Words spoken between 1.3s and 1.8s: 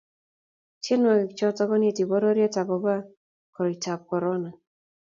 choto